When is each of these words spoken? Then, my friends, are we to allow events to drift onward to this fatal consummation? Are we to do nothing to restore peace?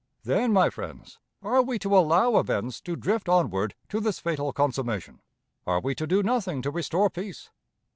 Then, 0.23 0.51
my 0.51 0.71
friends, 0.71 1.19
are 1.43 1.61
we 1.61 1.77
to 1.77 1.95
allow 1.95 2.39
events 2.39 2.81
to 2.81 2.95
drift 2.95 3.29
onward 3.29 3.75
to 3.89 3.99
this 3.99 4.17
fatal 4.17 4.51
consummation? 4.51 5.21
Are 5.67 5.79
we 5.79 5.93
to 5.93 6.07
do 6.07 6.23
nothing 6.23 6.63
to 6.63 6.71
restore 6.71 7.11
peace? 7.11 7.51